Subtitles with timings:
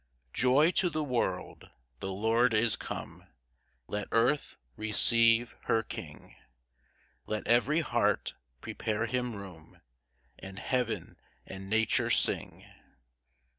[0.31, 1.69] 1 Joy to the world;
[1.99, 3.27] the Lord is come;
[3.85, 6.35] Let earth receive her King;
[7.27, 9.79] Let every heart prepare him room,
[10.39, 12.65] And heaven and nature sing.